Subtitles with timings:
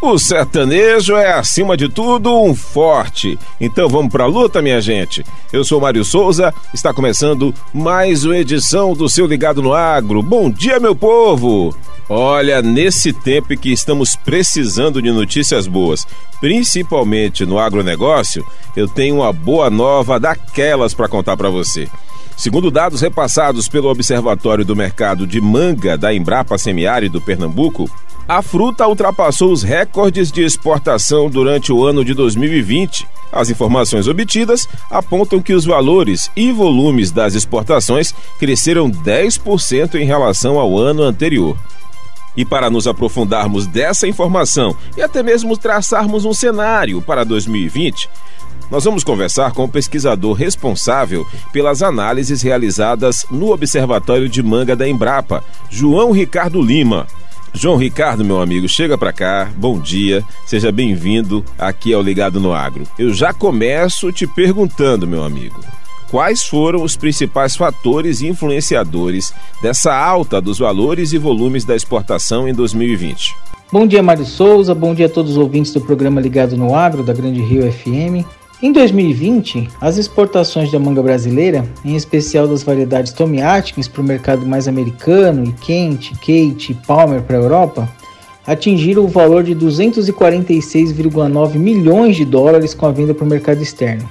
[0.00, 3.38] O sertanejo é, acima de tudo, um forte.
[3.58, 5.24] Então vamos pra luta, minha gente.
[5.50, 10.22] Eu sou Mário Souza, está começando mais uma edição do seu Ligado no Agro.
[10.22, 11.74] Bom dia, meu povo!
[12.08, 16.06] Olha, nesse tempo que estamos precisando de notícias boas,
[16.40, 21.88] principalmente no agronegócio, eu tenho uma boa nova daquelas para contar para você.
[22.36, 27.90] Segundo dados repassados pelo Observatório do Mercado de Manga da Embrapa Semiárido Pernambuco,
[28.28, 33.06] a fruta ultrapassou os recordes de exportação durante o ano de 2020.
[33.30, 40.58] As informações obtidas apontam que os valores e volumes das exportações cresceram 10% em relação
[40.58, 41.56] ao ano anterior.
[42.36, 48.10] E para nos aprofundarmos dessa informação e até mesmo traçarmos um cenário para 2020,
[48.70, 54.88] nós vamos conversar com o pesquisador responsável pelas análises realizadas no Observatório de Manga da
[54.88, 57.06] Embrapa, João Ricardo Lima.
[57.56, 59.50] João Ricardo, meu amigo, chega para cá.
[59.56, 62.86] Bom dia, seja bem-vindo aqui ao Ligado no Agro.
[62.98, 65.58] Eu já começo te perguntando, meu amigo,
[66.10, 69.32] quais foram os principais fatores influenciadores
[69.62, 73.34] dessa alta dos valores e volumes da exportação em 2020.
[73.72, 74.74] Bom dia, Mário Souza.
[74.74, 78.22] Bom dia a todos os ouvintes do programa Ligado no Agro da Grande Rio FM.
[78.62, 84.04] Em 2020, as exportações da manga brasileira, em especial das variedades Tommy Atkins para o
[84.04, 87.86] mercado mais americano e Kent, Kate e Palmer para a Europa,
[88.46, 94.08] atingiram o valor de 246,9 milhões de dólares com a venda para o mercado externo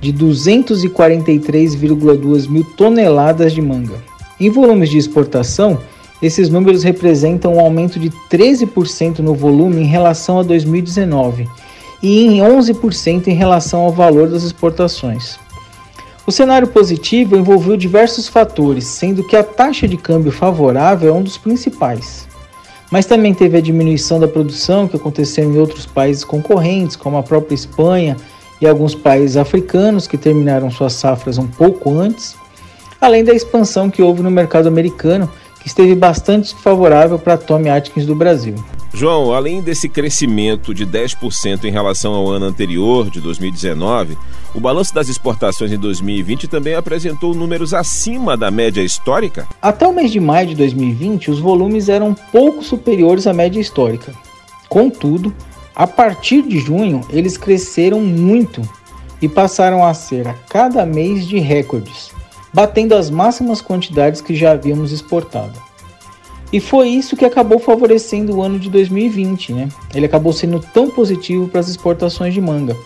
[0.00, 4.02] de 243,2 mil toneladas de manga.
[4.40, 5.78] Em volumes de exportação,
[6.20, 11.46] esses números representam um aumento de 13% no volume em relação a 2019
[12.02, 15.38] e em 11% em relação ao valor das exportações.
[16.26, 21.22] O cenário positivo envolveu diversos fatores, sendo que a taxa de câmbio favorável é um
[21.22, 22.28] dos principais.
[22.90, 27.22] Mas também teve a diminuição da produção que aconteceu em outros países concorrentes, como a
[27.22, 28.16] própria Espanha
[28.60, 32.36] e alguns países africanos que terminaram suas safras um pouco antes,
[33.00, 38.06] além da expansão que houve no mercado americano, que esteve bastante favorável para Tommy Atkins
[38.06, 38.54] do Brasil.
[38.94, 44.18] João, além desse crescimento de 10% em relação ao ano anterior, de 2019,
[44.54, 49.48] o balanço das exportações em 2020 também apresentou números acima da média histórica?
[49.62, 54.14] Até o mês de maio de 2020, os volumes eram pouco superiores à média histórica.
[54.68, 55.34] Contudo,
[55.74, 58.60] a partir de junho, eles cresceram muito
[59.22, 62.10] e passaram a ser a cada mês de recordes,
[62.52, 65.71] batendo as máximas quantidades que já havíamos exportado.
[66.52, 69.68] E foi isso que acabou favorecendo o ano de 2020, né?
[69.94, 72.76] Ele acabou sendo tão positivo para as exportações de manga,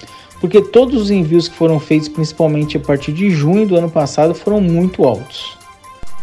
[0.41, 4.35] porque todos os envios que foram feitos principalmente a partir de junho do ano passado
[4.35, 5.57] foram muito altos.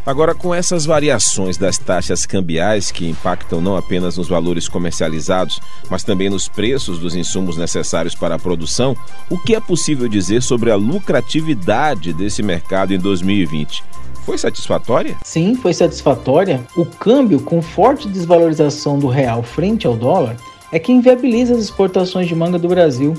[0.05, 6.03] Agora, com essas variações das taxas cambiais que impactam não apenas nos valores comercializados, mas
[6.03, 8.97] também nos preços dos insumos necessários para a produção,
[9.29, 13.81] o que é possível dizer sobre a lucratividade desse mercado em 2020?
[14.25, 15.17] Foi satisfatória?
[15.23, 16.61] Sim, foi satisfatória.
[16.77, 20.37] O câmbio, com forte desvalorização do real frente ao dólar,
[20.71, 23.13] é que inviabiliza as exportações de manga do Brasil.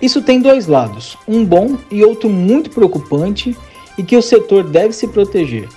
[0.00, 3.56] Isso tem dois lados, um bom e outro muito preocupante,
[3.98, 5.68] e que o setor deve se proteger.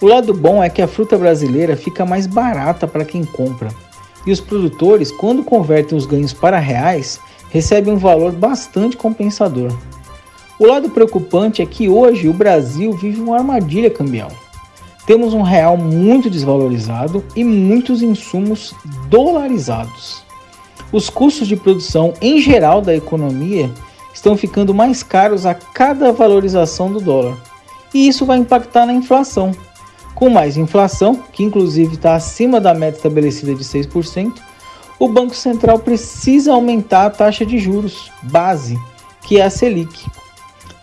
[0.00, 3.68] O lado bom é que a fruta brasileira fica mais barata para quem compra,
[4.26, 9.72] e os produtores, quando convertem os ganhos para reais, recebem um valor bastante compensador.
[10.58, 14.30] O lado preocupante é que hoje o Brasil vive uma armadilha cambial.
[15.06, 18.74] Temos um real muito desvalorizado e muitos insumos
[19.08, 20.24] dolarizados.
[20.90, 23.70] Os custos de produção em geral da economia
[24.14, 27.36] estão ficando mais caros a cada valorização do dólar.
[27.92, 29.52] E isso vai impactar na inflação,
[30.14, 34.32] com mais inflação, que inclusive está acima da meta estabelecida de 6%,
[34.98, 38.80] o Banco Central precisa aumentar a taxa de juros base,
[39.22, 40.06] que é a Selic.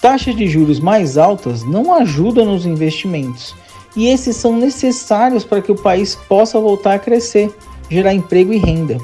[0.04, 3.56] Taxas de juros mais altas não ajudam nos investimentos,
[3.96, 7.50] e esses são necessários para que o país possa voltar a crescer,
[7.90, 8.98] gerar emprego e renda.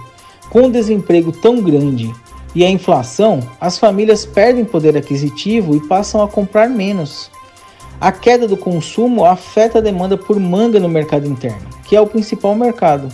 [0.49, 2.13] Com o desemprego tão grande
[2.53, 7.31] e a inflação, as famílias perdem poder aquisitivo e passam a comprar menos.
[8.01, 12.07] A queda do consumo afeta a demanda por manga no mercado interno, que é o
[12.07, 13.07] principal mercado.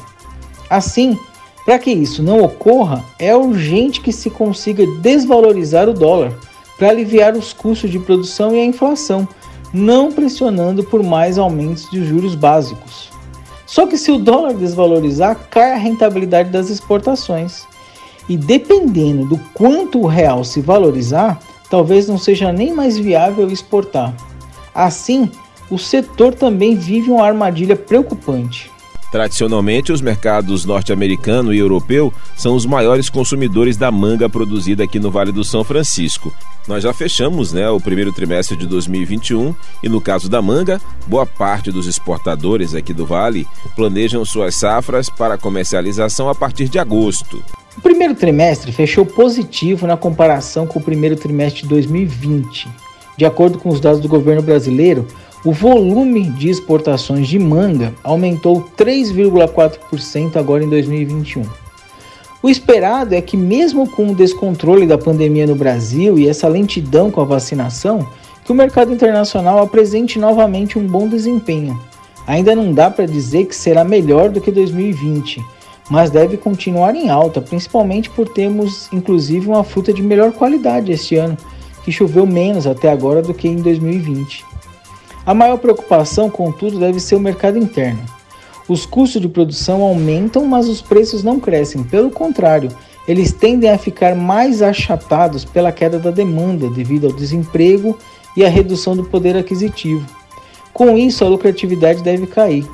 [0.72, 1.20] Assim,
[1.64, 6.34] para que isso não ocorra, é urgente que se consiga desvalorizar o dólar
[6.78, 9.28] para aliviar os custos de produção e a inflação,
[9.74, 13.10] não pressionando por mais aumentos de juros básicos.
[13.66, 17.66] Só que se o dólar desvalorizar, cai a rentabilidade das exportações.
[18.30, 21.40] E dependendo do quanto o real se valorizar,
[21.70, 24.16] talvez não seja nem mais viável exportar.
[24.74, 25.30] Assim,
[25.70, 28.72] o setor também vive uma armadilha preocupante.
[29.16, 35.10] Tradicionalmente, os mercados norte-americano e europeu são os maiores consumidores da manga produzida aqui no
[35.10, 36.34] Vale do São Francisco.
[36.68, 41.26] Nós já fechamos né, o primeiro trimestre de 2021 e, no caso da manga, boa
[41.26, 47.42] parte dos exportadores aqui do Vale planejam suas safras para comercialização a partir de agosto.
[47.78, 52.68] O primeiro trimestre fechou positivo na comparação com o primeiro trimestre de 2020.
[53.16, 55.08] De acordo com os dados do governo brasileiro,
[55.46, 61.44] o volume de exportações de manga aumentou 3,4% agora em 2021.
[62.42, 67.12] O esperado é que, mesmo com o descontrole da pandemia no Brasil e essa lentidão
[67.12, 68.08] com a vacinação,
[68.44, 71.80] que o mercado internacional apresente novamente um bom desempenho.
[72.26, 75.44] Ainda não dá para dizer que será melhor do que 2020,
[75.92, 81.18] mas deve continuar em alta, principalmente por termos inclusive uma fruta de melhor qualidade este
[81.18, 81.38] ano,
[81.84, 84.56] que choveu menos até agora do que em 2020.
[85.26, 88.04] A maior preocupação, contudo, deve ser o mercado interno.
[88.68, 91.84] Os custos de produção aumentam, mas os preços não crescem.
[91.84, 92.70] Pelo contrário,
[93.08, 97.98] eles tendem a ficar mais achatados pela queda da demanda devido ao desemprego
[98.38, 100.06] e à redução do poder aquisitivo.
[100.74, 102.68] Com isso, a lucratividade deve cair.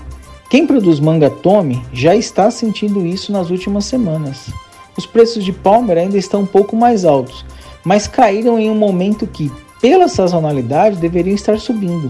[0.49, 4.49] Quem produz manga tome já está sentindo isso nas últimas semanas.
[4.97, 7.45] Os preços de palmer ainda estão um pouco mais altos,
[7.83, 9.49] mas caíram em um momento que,
[9.81, 12.09] pela sazonalidade, deveriam estar subindo.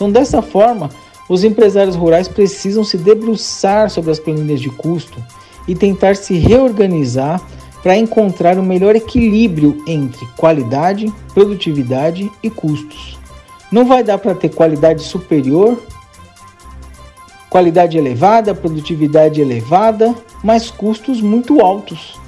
[0.00, 0.88] Então, dessa forma,
[1.28, 5.22] os empresários rurais precisam se debruçar sobre as planilhas de custo
[5.68, 7.38] e tentar se reorganizar
[7.82, 13.18] para encontrar o melhor equilíbrio entre qualidade, produtividade e custos.
[13.70, 15.78] Não vai dar para ter qualidade superior,
[17.50, 22.18] qualidade elevada, produtividade elevada, mas custos muito altos.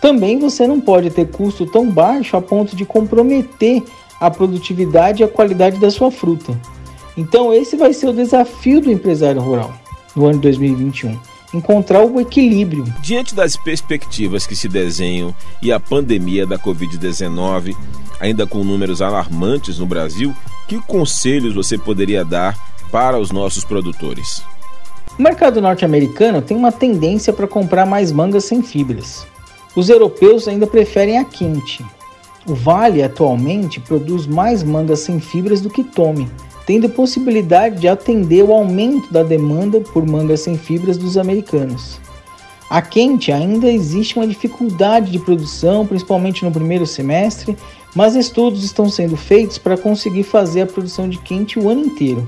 [0.00, 3.82] Também você não pode ter custo tão baixo a ponto de comprometer
[4.18, 6.56] a produtividade e a qualidade da sua fruta.
[7.16, 9.72] Então, esse vai ser o desafio do empresário rural
[10.14, 11.18] no ano 2021
[11.54, 12.84] encontrar o equilíbrio.
[13.02, 17.76] Diante das perspectivas que se desenham e a pandemia da Covid-19,
[18.18, 20.34] ainda com números alarmantes no Brasil,
[20.66, 22.56] que conselhos você poderia dar
[22.90, 24.42] para os nossos produtores?
[25.18, 29.26] O mercado norte-americano tem uma tendência para comprar mais mangas sem fibras.
[29.76, 31.84] Os europeus ainda preferem a quente.
[32.46, 36.28] O Vale atualmente produz mais mangas sem fibras do que tome,
[36.66, 42.00] tendo possibilidade de atender o aumento da demanda por mangas sem fibras dos americanos.
[42.70, 47.56] A quente ainda existe uma dificuldade de produção, principalmente no primeiro semestre,
[47.94, 52.26] mas estudos estão sendo feitos para conseguir fazer a produção de quente o ano inteiro.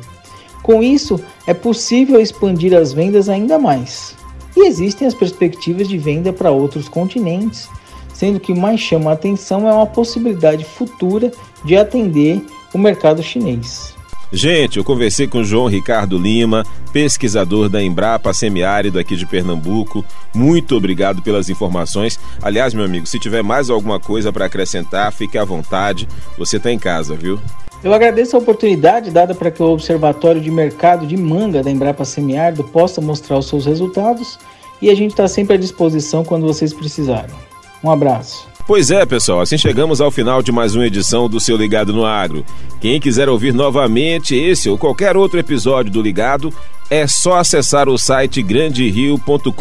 [0.62, 4.14] Com isso, é possível expandir as vendas ainda mais.
[4.56, 7.68] E existem as perspectivas de venda para outros continentes,
[8.12, 11.32] sendo que o mais chama a atenção é uma possibilidade futura
[11.64, 13.94] de atender o mercado chinês.
[14.34, 20.04] Gente, eu conversei com João Ricardo Lima, pesquisador da Embrapa Semiárido aqui de Pernambuco.
[20.34, 22.18] Muito obrigado pelas informações.
[22.42, 26.08] Aliás, meu amigo, se tiver mais alguma coisa para acrescentar, fique à vontade.
[26.36, 27.38] Você está em casa, viu?
[27.84, 32.04] Eu agradeço a oportunidade dada para que o Observatório de Mercado de Manga da Embrapa
[32.04, 34.36] Semiárido possa mostrar os seus resultados
[34.82, 37.36] e a gente está sempre à disposição quando vocês precisarem.
[37.84, 38.53] Um abraço.
[38.66, 42.06] Pois é, pessoal, assim chegamos ao final de mais uma edição do seu Ligado no
[42.06, 42.42] Agro.
[42.80, 46.52] Quem quiser ouvir novamente esse ou qualquer outro episódio do Ligado,
[46.88, 49.52] é só acessar o site granderio.com.br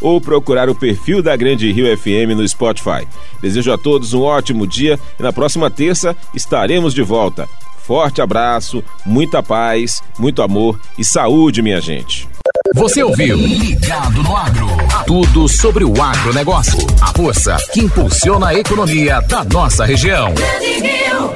[0.00, 3.06] ou procurar o perfil da Grande Rio FM no Spotify.
[3.40, 7.48] Desejo a todos um ótimo dia e na próxima terça estaremos de volta.
[7.84, 12.28] Forte abraço, muita paz, muito amor e saúde, minha gente.
[12.76, 14.66] Você ouviu Ligado no Agro.
[15.06, 16.78] Tudo sobre o agronegócio.
[17.00, 20.34] A força que impulsiona a economia da nossa região.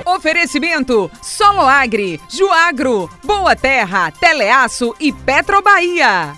[0.04, 6.34] Oferecimento Solo Agri, Juagro, Boa Terra, Teleaço e Petrobahia.